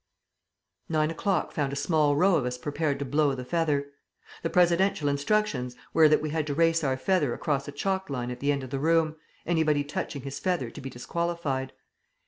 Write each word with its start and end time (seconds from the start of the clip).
Nine 0.89 1.11
o'clock 1.11 1.51
found 1.51 1.71
a 1.71 1.75
small 1.75 2.15
row 2.15 2.35
of 2.35 2.43
us 2.43 2.57
prepared 2.57 2.97
to 2.97 3.05
blow 3.05 3.35
the 3.35 3.45
feather. 3.45 3.91
The 4.41 4.49
presidential 4.49 5.07
instructions 5.07 5.75
were 5.93 6.09
that 6.09 6.23
we 6.23 6.31
had 6.31 6.47
to 6.47 6.55
race 6.55 6.83
our 6.83 6.97
feather 6.97 7.35
across 7.35 7.67
a 7.67 7.71
chalk 7.71 8.09
line 8.09 8.31
at 8.31 8.39
the 8.39 8.51
end 8.51 8.63
of 8.63 8.71
the 8.71 8.79
room, 8.79 9.17
anybody 9.45 9.83
touching 9.83 10.23
his 10.23 10.39
feather 10.39 10.71
to 10.71 10.81
be 10.81 10.89
disqualified. 10.89 11.73